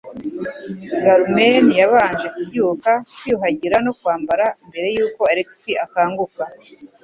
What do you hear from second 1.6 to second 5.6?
yabanje kubyuka, kwiyuhagira no kwambara mbere yuko Alex